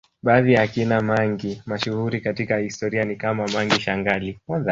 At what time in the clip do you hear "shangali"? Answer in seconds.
3.81-4.39